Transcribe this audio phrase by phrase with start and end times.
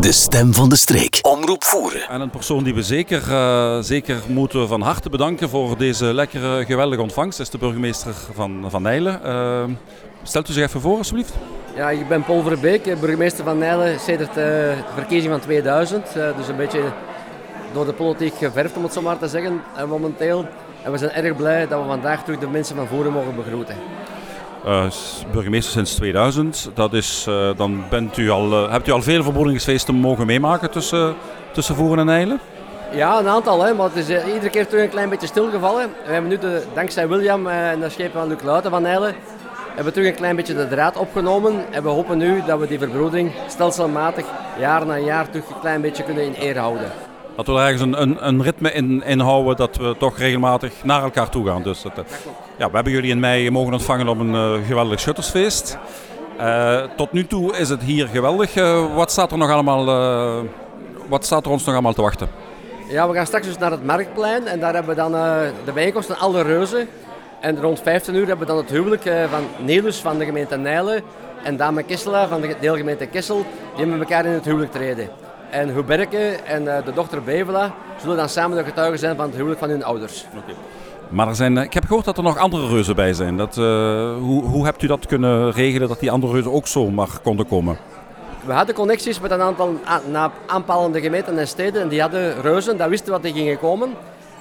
[0.00, 1.18] De stem van de streek.
[1.22, 2.08] Omroep voeren.
[2.08, 6.64] En een persoon die we zeker, uh, zeker moeten van harte bedanken voor deze lekkere,
[6.64, 9.20] geweldige ontvangst is de burgemeester van, van Nijlen.
[9.24, 9.64] Uh,
[10.22, 11.32] stelt u zich even voor, alsjeblieft.
[11.74, 16.06] Ja, ik ben Paul Verbeek, burgemeester van Nijlen sinds de verkiezing van 2000.
[16.12, 16.92] dus een beetje
[17.72, 20.46] door de politiek geverfd, om het zo maar te zeggen, momenteel.
[20.82, 23.76] En we zijn erg blij dat we vandaag terug de mensen van Voeren mogen begroeten.
[24.64, 24.84] Uh,
[25.32, 26.70] burgemeester sinds 2000.
[26.74, 30.70] Dat is, uh, dan bent u al, uh, hebt u al veel verbodigingsfeesten mogen meemaken
[30.70, 31.14] tussen,
[31.52, 32.40] tussen Voeren en Eilen?
[32.92, 35.90] Ja, een aantal, hè, maar het is iedere keer terug een klein beetje stilgevallen.
[36.06, 36.38] We hebben nu,
[36.74, 39.14] dankzij William en de schepen van Luc Luiten van Eilen,
[39.66, 41.64] hebben we terug een klein beetje de draad opgenomen.
[41.70, 44.26] En we hopen nu dat we die verbroedering stelselmatig
[44.58, 46.90] jaar na jaar terug een klein beetje kunnen in eer houden
[47.36, 50.72] dat we er ergens een, een, een ritme in, in, houden dat we toch regelmatig
[50.84, 51.62] naar elkaar toe gaan.
[51.62, 51.92] Dus dat,
[52.58, 55.78] ja, we hebben jullie in mei mogen ontvangen op een uh, geweldig schuttersfeest.
[56.40, 58.56] Uh, tot nu toe is het hier geweldig.
[58.56, 59.84] Uh, wat, staat er nog allemaal,
[61.08, 62.28] wat staat er ons nog allemaal te wachten?
[62.88, 65.12] Ja, we gaan straks dus naar het Marktplein en daar hebben we dan
[65.64, 66.88] de bijeenkomst van alle reuzen.
[67.40, 71.02] En rond 15 uur hebben we dan het huwelijk van Nelus van de gemeente Nijlen
[71.42, 73.44] en Dame Kissela van de deelgemeente Kessel,
[73.76, 75.25] die met elkaar in het huwelijk treden.
[75.56, 79.34] En Huberke en eh, de dochter Bevela zullen dan samen de getuigen zijn van het
[79.34, 80.26] huwelijk van hun ouders.
[81.08, 83.36] Maar er zijn, eh, ik heb gehoord dat er nog andere reuzen bij zijn.
[83.36, 83.64] Dat, uh,
[84.18, 87.76] hoe, hoe hebt u dat kunnen regelen dat die andere reuzen ook zomaar konden komen?
[88.44, 89.74] We hadden connecties met een aantal
[90.46, 93.90] aanpalende gemeenten en steden en die hadden reuzen, dat wisten wat die gingen komen.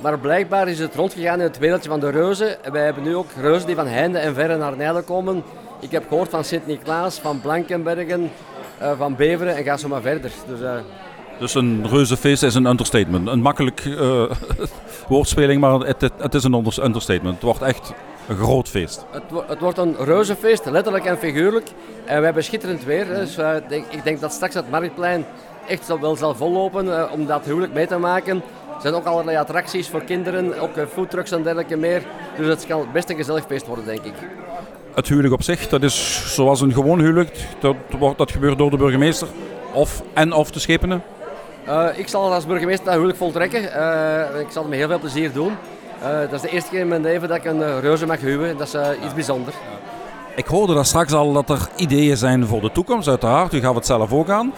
[0.00, 2.56] Maar blijkbaar is het rondgegaan in het wereldje van de reuzen.
[2.72, 5.42] Wij hebben nu ook reuzen die van heinde en verre naar Nijlen komen.
[5.80, 8.30] Ik heb gehoord van Sint-Niklaas, van Blankenbergen,
[8.96, 10.30] van Beveren en ga zo maar verder.
[10.48, 10.74] Dus, uh...
[11.38, 13.28] dus een reuzenfeest is een understatement.
[13.28, 14.30] Een makkelijk uh,
[15.08, 17.34] woordspeling, maar het, het, het, is een understatement.
[17.34, 17.92] Het wordt echt
[18.28, 19.04] een groot feest.
[19.10, 21.68] Het, het wordt een reuzenfeest, letterlijk en figuurlijk.
[22.04, 23.06] En we hebben schitterend weer.
[23.06, 25.24] Dus ik denk dat straks het Marktplein
[25.68, 28.36] echt wel zal vollopen om dat huwelijk mee te maken.
[28.74, 32.02] Er zijn ook allerlei attracties voor kinderen, ook foodtrucks en dergelijke meer.
[32.36, 34.14] Dus het kan best een gezellig feest worden, denk ik
[34.94, 37.46] het huwelijk op zich, dat is zoals een gewoon huwelijk.
[37.58, 37.76] Dat,
[38.16, 39.28] dat gebeurt door de burgemeester
[39.72, 41.02] of, en of de schepenen?
[41.68, 43.62] Uh, ik zal als burgemeester dat huwelijk voltrekken.
[43.62, 45.52] Uh, ik zal het met heel veel plezier doen.
[46.02, 48.56] Uh, dat is de eerste keer in mijn leven dat ik een reuze mag huwen.
[48.56, 48.74] Dat is
[49.04, 49.56] iets bijzonders.
[50.36, 53.52] Ik hoorde daar straks al dat er ideeën zijn voor de toekomst, uiteraard.
[53.52, 54.52] U gaat het zelf ook aan.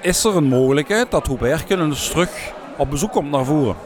[0.00, 3.76] Is er een mogelijkheid dat Hoeberken eens terug op bezoek komt naar voren?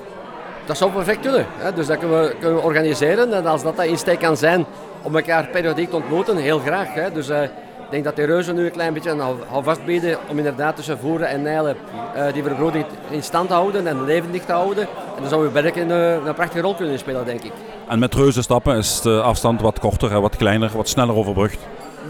[0.66, 1.46] Dat zou perfect kunnen.
[1.56, 1.72] Hè?
[1.72, 3.32] Dus dat kunnen we, kunnen we organiseren.
[3.32, 4.64] En als dat de insteek kan zijn
[5.02, 6.94] om elkaar periodiek te ontmoeten, heel graag.
[6.94, 7.12] Hè.
[7.12, 7.50] Dus uh, ik
[7.90, 11.28] denk dat de reuzen nu een klein beetje een houvast bieden om inderdaad tussen Voeren
[11.28, 11.76] en Nijlen
[12.16, 14.82] uh, die verbroding in stand te houden en levendig te houden.
[15.16, 17.52] En dan zou Berk een, een prachtige rol kunnen spelen, denk ik.
[17.88, 21.58] En met reuzen stappen is de afstand wat korter, wat kleiner, wat sneller overbrugd?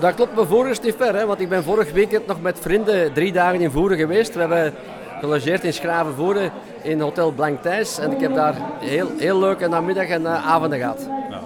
[0.01, 1.17] Dat klopt, maar Voeren is niet ver.
[1.17, 4.35] Hè, want ik ben vorig weekend nog met vrienden drie dagen in Voeren geweest.
[4.35, 4.75] We hebben
[5.21, 6.51] gelogeerd in Schravenvoeren
[6.83, 7.99] in Hotel Blank Thijs.
[7.99, 11.09] En ik heb daar heel, heel leuke namiddag en uh, avonden gehad.
[11.31, 11.41] Ja.